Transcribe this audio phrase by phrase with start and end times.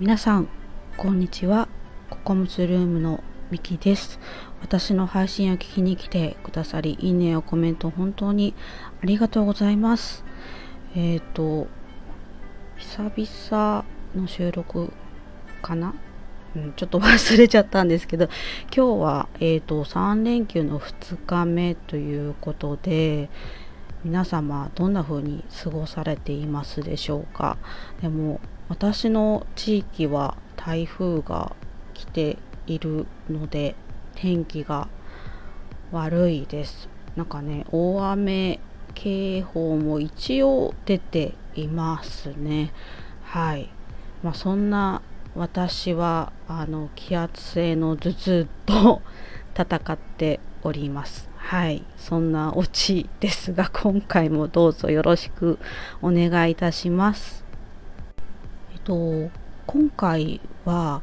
[0.00, 0.48] 皆さん
[0.96, 1.66] こんにちは。
[2.08, 4.20] ココムスルームのミキです。
[4.60, 8.54] 私の配信を聞きに来てくださりいいねやコメント本当に
[9.02, 10.22] ありがとうございます。
[10.94, 11.66] えっ、ー、と
[12.76, 13.84] 久々
[14.14, 14.92] の収録
[15.62, 15.92] かな？
[16.54, 18.28] うん、ちょっと忘れちゃったんですけど
[18.72, 23.30] 今日は、えーと、3連休の2日目ということで
[24.04, 27.58] 皆様どんな風に過ごされていますでしょうか？
[28.00, 31.56] でも私の地域は台風が
[31.94, 33.74] 来ているので
[34.14, 34.88] 天気が
[35.90, 36.88] 悪いです。
[37.16, 38.60] なんかね大雨
[38.94, 42.72] 警報も一応出ていますね。
[43.24, 43.70] はい。
[44.22, 45.02] まあそんな
[45.34, 49.02] 私はあの気圧性の頭痛と
[49.56, 51.27] 戦っております。
[51.48, 55.58] はいそんなオチですが今回もどうぞよろしく
[56.02, 57.42] お願いいたします
[58.74, 59.30] えっと
[59.66, 61.00] 今回は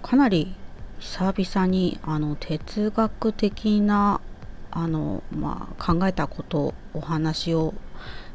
[0.00, 0.54] かなり
[0.98, 4.22] 久々にあの哲学的な
[4.70, 7.74] あの、まあ、考えたことお話を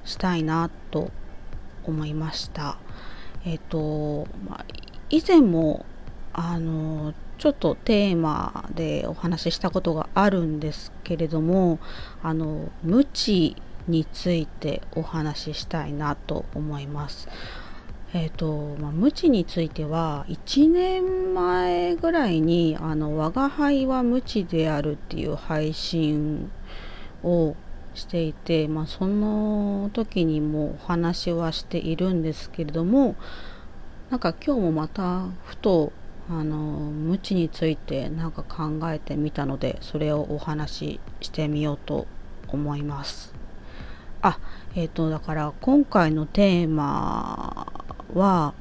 [0.06, 1.10] したいなと
[1.86, 2.78] 思いました。
[3.46, 4.66] えっ、と、まあ、
[5.10, 5.86] 以前も
[6.34, 11.78] あのちょっとテーマでお話ししたことがあるんですけれども
[12.22, 17.28] あの無知についてお話ししたいなと思います。
[18.14, 26.50] えーとまあ、無知については1年前ぐらいに「あの我が輩は無知である」っていう配信
[27.26, 27.58] を
[27.94, 33.18] していて、まあ、その時にもお話はしているんですけれども
[34.10, 35.92] なんか今日もまたふと
[36.30, 42.08] あの無知についてなんか考えてみたのでそれをお話ししてみようと
[42.48, 43.34] 思います。
[44.22, 44.40] あ
[44.74, 47.68] えっ、ー、とだから今回のテーマ
[48.14, 48.54] は、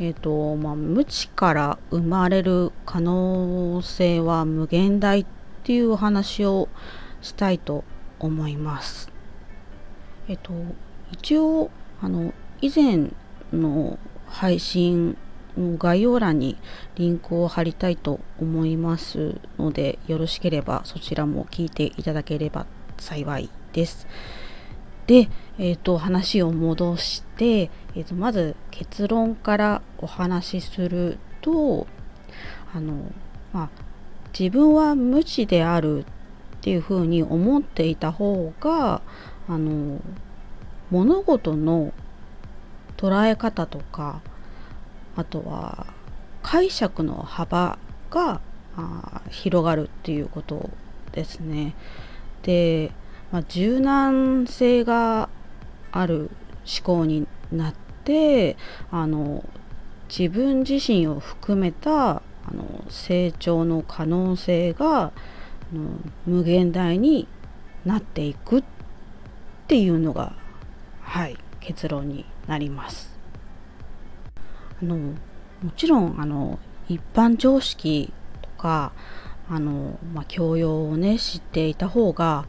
[0.00, 5.26] えーとまあ、無知から生まれる可能性は無限大っ
[5.62, 6.68] ていうお話を
[7.22, 7.84] したいと
[8.18, 9.12] 思います。
[10.26, 10.52] えっ、ー、と
[11.12, 11.70] 一応
[12.02, 13.10] あの以前
[13.52, 15.16] の配信
[15.56, 16.56] 概要欄に
[16.96, 22.66] リンクを貼りたいと思いますのでよろしければそちらも聞いていただければ
[22.98, 24.06] 幸いです。
[25.06, 25.28] で、
[25.58, 31.86] えーと、話を戻して、えーと、まず結論からお話しすると
[32.74, 33.12] あの、
[33.52, 33.68] まあ、
[34.38, 36.04] 自分は無知であるっ
[36.62, 39.02] ていうふうに思っていた方が
[39.46, 40.00] あの
[40.90, 41.92] 物事の
[42.96, 44.22] 捉え方とか
[45.16, 45.86] あとは
[46.42, 47.78] 解釈の幅
[48.10, 48.40] が
[49.30, 50.70] 広がるっていうこと
[51.12, 51.74] ですね。
[52.42, 52.92] で
[53.34, 55.28] まあ、柔軟性が
[55.90, 56.30] ある
[56.64, 57.74] 思考になっ
[58.04, 58.56] て
[58.92, 59.44] あの
[60.08, 62.22] 自分自身を含めたあ
[62.52, 65.10] の成長の可能性が
[66.26, 67.26] 無限大に
[67.84, 68.64] なっていくっ
[69.66, 70.36] ていうのが
[71.00, 73.13] はい結論になります。
[74.82, 75.14] あのも
[75.76, 76.58] ちろんあの
[76.88, 78.12] 一般常識
[78.42, 78.92] とか
[79.48, 82.46] あの、まあ、教養をね知っていた方が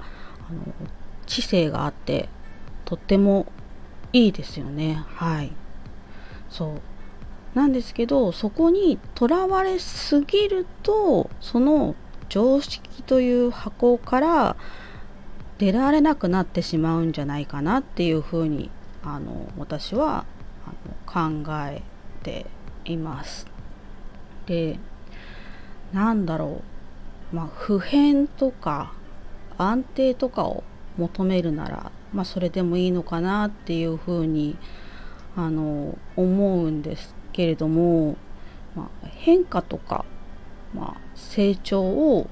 [0.49, 0.73] あの
[1.25, 2.29] 知性があって
[2.83, 3.47] とっても
[4.13, 5.03] いいですよね。
[5.15, 5.51] はい。
[6.49, 6.81] そう。
[7.57, 11.95] なんですけどそこにとらわれすぎるとその
[12.27, 14.57] 常識という箱から
[15.57, 18.69] 出られなくなってしまうんじゃないかなっていうふうに
[19.03, 20.25] あの私は
[20.65, 21.81] あの考え
[22.25, 22.47] て
[22.85, 23.45] います。
[24.47, 24.79] で
[25.93, 26.61] なんだろ
[27.31, 28.93] うまあ普遍とか
[29.57, 30.63] 安定とかを
[30.97, 34.57] 求めるなら、まあ、それでもいいのかなっていうふうに
[35.35, 38.17] あの思うんですけれども、
[38.75, 40.05] まあ、変化とか、
[40.73, 42.29] まあ、成長を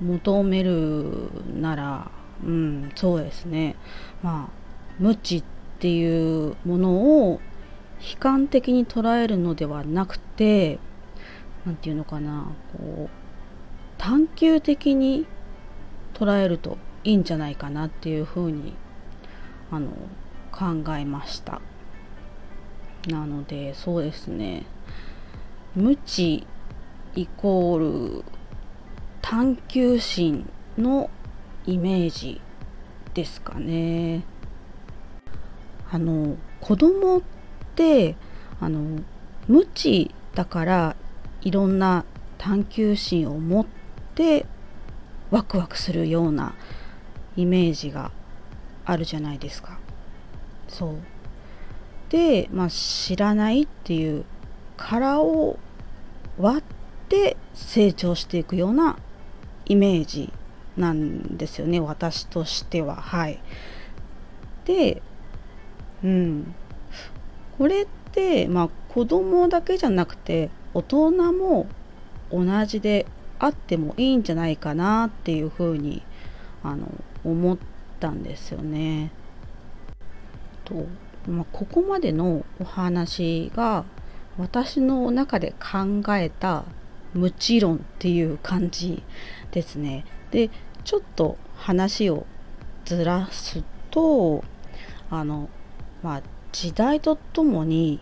[0.00, 2.10] 求めるなら、
[2.44, 3.76] うん、そうですね、
[4.22, 4.52] まあ、
[4.98, 5.44] 無知っ
[5.78, 6.90] ていうもの
[7.30, 7.40] を
[8.04, 10.78] 悲観的に捉えるのではなくて
[11.64, 13.10] 何て言うのかなこう
[13.96, 15.26] 探求的に
[16.12, 18.74] 捉えるといいんじゃないかなっていうふうに
[19.70, 19.88] あの
[20.52, 21.60] 考えました。
[23.08, 24.66] なのでそうですね。
[25.74, 26.46] 無知
[27.14, 28.24] イコール
[29.22, 31.10] 探求心の
[31.66, 32.40] イメージ
[33.14, 34.24] ですかね。
[35.90, 37.34] あの子供って
[38.60, 39.00] あの
[39.48, 40.96] 無知だから
[41.42, 42.04] いろんな
[42.38, 43.66] 探求心を持っ
[44.14, 44.46] て
[45.30, 46.54] ワクワクするような
[47.36, 48.12] イメージが
[48.84, 49.78] あるじゃないですか。
[50.68, 50.96] そう。
[52.10, 54.24] で、まあ、知らないっていう
[54.76, 55.58] 殻を
[56.38, 56.62] 割っ
[57.08, 58.96] て成長していくような
[59.66, 60.32] イメージ
[60.76, 62.96] なんですよね私としては。
[62.96, 63.40] はい。
[64.64, 65.02] で
[66.02, 66.54] うん。
[67.58, 71.66] これってまあ子供だけじゃなくて大人も
[72.30, 73.06] 同じで
[73.38, 76.02] あってもいいんじゃないかなっていうふうに
[76.62, 76.88] あの
[77.24, 77.58] 思っ
[78.00, 79.12] たんですよね。
[80.64, 80.86] と
[81.28, 83.84] まあ、ここまでのお話が
[84.38, 86.64] 私の中で考えた
[87.14, 89.02] 無知論っていう感じ
[89.52, 90.04] ですね。
[90.30, 90.50] で
[90.84, 92.26] ちょっと話を
[92.84, 94.44] ずらすと
[95.10, 95.48] あの、
[96.02, 96.22] まあ、
[96.54, 97.98] 時代とともに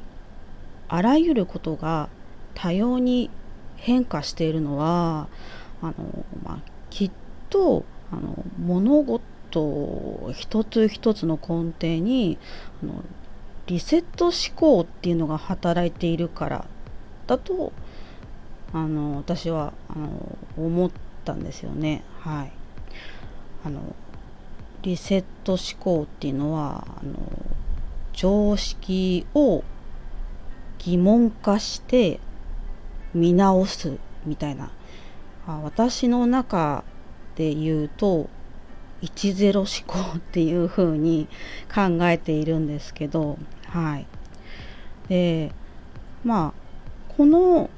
[0.86, 2.10] あらゆることが
[2.52, 3.30] 多様に
[3.76, 5.28] 変化しているのは
[5.80, 5.94] あの、
[6.44, 6.58] まあ、
[6.90, 7.10] きっ
[7.48, 12.36] とあの物事一つ一つの根底に
[12.82, 13.02] あの
[13.68, 16.66] リセット思考っていうのが働いているから
[17.26, 17.72] だと
[18.74, 20.90] あの私はあの思っ
[21.24, 22.04] たんですよね。
[22.20, 22.52] はい、
[23.64, 23.80] あの
[24.82, 27.14] リセット思考っていうのはあの
[28.12, 29.64] 常識を
[30.78, 32.20] 疑問化して
[33.14, 34.70] 見直すみたいな。
[35.64, 36.84] 私の中
[37.34, 38.28] で言うと
[39.02, 41.26] 10思考っていう風に
[41.74, 44.06] 考えているんですけどはい。
[45.08, 45.52] で
[46.24, 47.68] まあこの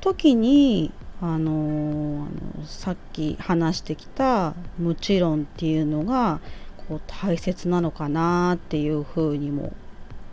[0.00, 0.92] 時に
[1.22, 2.26] あの
[2.66, 6.40] さっき話してきた「もちろん」っていうのが
[6.88, 9.72] こう大切なのかなっていうふうにも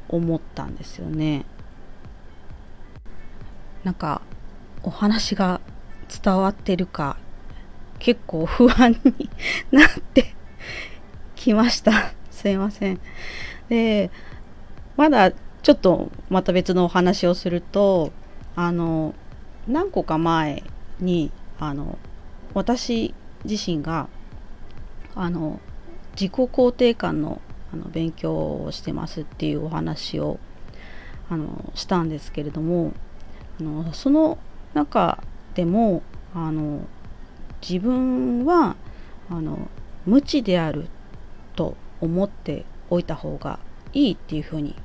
[0.10, 1.46] 思ったんですよね。
[3.84, 4.22] なんか
[4.84, 5.62] お話が
[6.24, 7.18] 伝わってるか
[8.00, 9.30] 結構不安に
[9.72, 10.34] なって
[11.36, 13.00] きましたすいません
[13.70, 14.12] で
[14.98, 18.12] まだちょっとまた別のお話をすると
[18.56, 19.16] あの
[19.68, 20.64] 何個か前
[21.00, 21.98] にあの
[22.54, 23.14] 私
[23.46, 24.10] 自身が
[25.16, 25.60] あの
[26.22, 27.42] 自己肯定感の
[27.74, 30.40] あの勉強をしてますっていうお話を
[31.30, 32.94] あのしたんですけれども
[33.60, 34.38] あのその
[34.74, 35.24] 中
[35.56, 36.04] でも
[36.36, 36.82] あの
[37.62, 38.76] 自分は
[39.30, 39.70] あの
[40.06, 40.90] 無知である
[41.56, 43.60] と思っておいた方が
[43.94, 44.76] いいっていうふうに、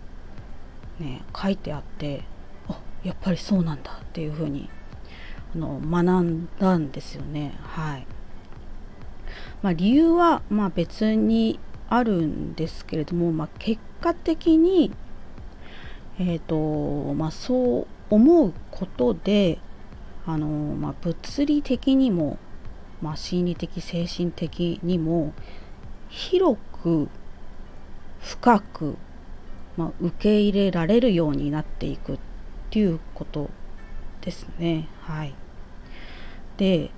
[1.00, 2.22] ね、書いてあって
[2.68, 4.70] あやっぱりそうなんだっていうふうに
[5.54, 7.58] あの学んだんですよね。
[7.62, 8.06] はい
[9.62, 11.58] まあ、理由はまあ別に
[11.88, 14.92] あるんですけれども、まあ、結果的に、
[16.18, 19.58] えーとまあ、そう思うことで
[20.26, 22.38] あの、まあ、物理的にも、
[23.00, 25.32] まあ、心理的精神的にも
[26.08, 27.08] 広く
[28.20, 28.96] 深く、
[29.76, 32.18] まあ、受け入れられるようになっていくっ
[32.70, 33.50] ていうこと
[34.20, 34.88] ですね。
[35.02, 35.34] はい、
[36.56, 36.90] で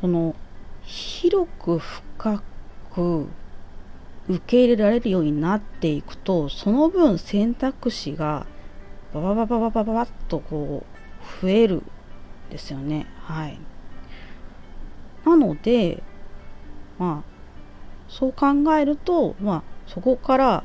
[0.00, 0.34] その
[0.82, 2.42] 広く深
[2.94, 3.26] く
[4.28, 8.46] 受け入れられるようになっていくとその分選択肢が
[9.12, 11.82] ババババババババッとこう増える
[12.50, 13.58] ですよねはい
[15.24, 16.02] なので
[16.98, 17.32] まあ
[18.08, 18.46] そう考
[18.76, 20.64] えるとまあそこから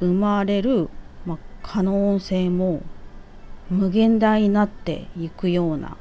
[0.00, 0.88] 生まれる、
[1.26, 2.82] まあ、可能性も
[3.70, 5.96] 無限大になっていくような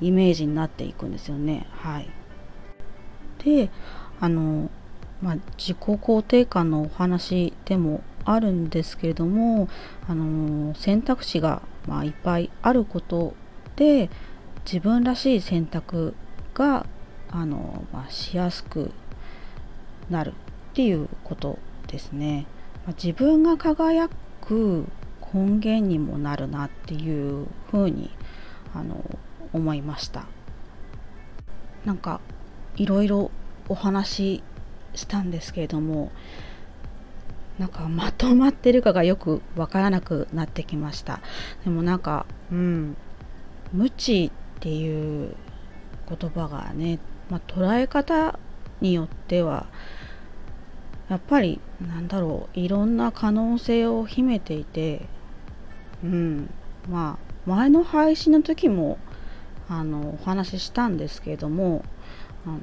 [0.00, 2.08] イメージになっていくんですよねはい
[3.44, 3.70] で
[4.20, 4.70] あの
[5.24, 9.68] まあ、自己肯定感のお話でもあるんですけれども、
[10.06, 13.34] あの選択肢が、まあ、いっぱいあること
[13.76, 14.10] で
[14.66, 16.14] 自分らしい選択
[16.52, 16.86] が、
[17.30, 18.90] あのまあ、しやすく
[20.10, 20.32] なるっ
[20.74, 22.46] ていうことですね。
[22.86, 24.10] まあ、自分が輝
[24.42, 24.84] く
[25.32, 28.10] 根源にもなるなっていうふうに
[28.74, 29.02] あの
[29.54, 30.26] 思いました。
[31.86, 32.20] なんか
[32.76, 33.30] いろいろ
[33.68, 34.42] お話し
[34.94, 36.12] したんですけれども
[37.58, 41.20] なんかまとまってるかがよくわからなくなってきました。
[41.64, 42.96] でもなんかうん
[43.72, 45.34] 無知っていう
[46.08, 46.98] 言葉がね、
[47.30, 48.38] まあ、捉え方
[48.80, 49.66] によっては
[51.08, 55.06] やっぱりなんだろういろんな可能性を秘めていて
[56.02, 56.50] うん
[56.88, 58.98] まあ前の配信の時も
[59.68, 61.84] あのお話ししたんですけれども
[62.46, 62.58] あの、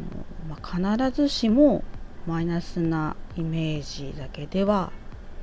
[0.50, 1.84] まあ、必ずしも
[2.28, 4.92] マイナスなイメージだけでは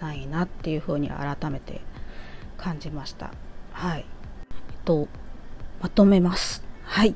[0.01, 1.81] ないなっていうふうに改めて
[2.57, 3.33] 感じました。
[3.73, 4.05] はい、
[4.51, 5.09] えっと、
[5.81, 6.65] まとめます。
[6.85, 7.15] はい。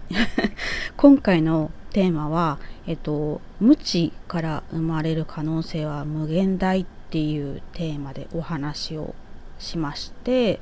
[0.96, 9.14] 今回のテーマは、えっと、無知から生まれる可能性は無限大っていうテーマでお話を
[9.58, 10.60] しまして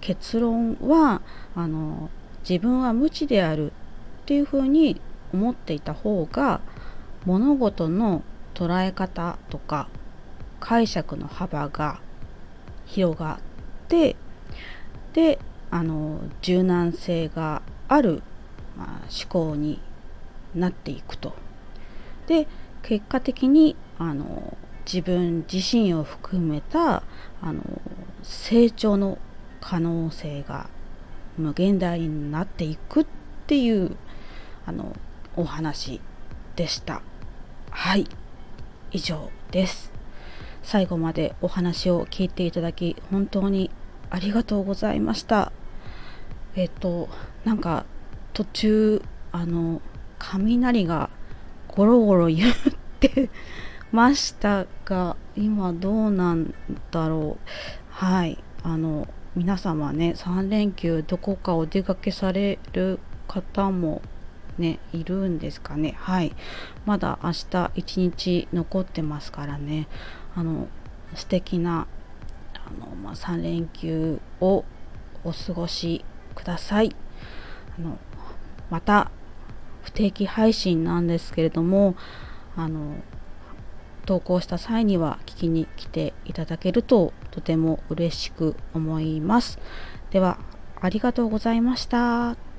[0.00, 1.20] 結論は
[1.54, 2.10] あの
[2.48, 5.00] 自分は無知であるっていうふうに
[5.32, 6.60] 思っていた方が
[7.24, 8.22] 物事の
[8.54, 9.88] 捉え方とか
[10.58, 12.00] 解釈の幅が
[12.86, 14.16] 広がって
[15.12, 15.38] で
[15.70, 18.22] あの柔軟性がある、
[18.76, 19.80] まあ、思考に
[20.54, 21.34] なっていくと。
[22.26, 22.46] で
[22.82, 24.56] 結果的にあの
[24.86, 27.02] 自分自身を含めた
[27.42, 27.62] あの
[28.22, 29.18] 成長の
[29.60, 30.68] 可能性が
[31.36, 33.06] 無限大になっていくっ
[33.46, 33.96] ていう
[34.66, 34.96] あの
[35.36, 36.00] お話
[36.56, 37.02] でした。
[37.70, 38.06] はい
[38.92, 39.92] 以上です。
[40.62, 43.70] 最後までお話を聞いていただき本当に
[44.10, 45.52] ありがとうございました。
[46.56, 47.08] えっと
[47.44, 47.86] なんか
[48.32, 49.80] 途中あの
[50.18, 51.10] 雷が
[51.68, 52.54] ゴロゴロ言っ
[52.98, 53.30] て
[53.92, 56.54] ましたが今どうなん
[56.90, 57.46] だろう
[57.90, 64.02] はいあの皆様ね3連休どこかお出かけされる方も
[64.60, 65.94] ねいるんですかね。
[65.98, 66.34] はい。
[66.86, 69.88] まだ明日一日残ってますからね。
[70.34, 70.68] あの
[71.14, 71.88] 素敵な
[72.54, 74.64] あの、まあ、3連休を
[75.24, 76.94] お過ごしください。
[77.78, 77.98] あの
[78.70, 79.10] また
[79.82, 81.96] 不定期配信なんですけれども
[82.56, 82.96] あの
[84.06, 89.58] 投稿した際には聞きに来ていただけるととても嬉しく思います。
[90.10, 90.38] では
[90.80, 92.49] ありがとうございました。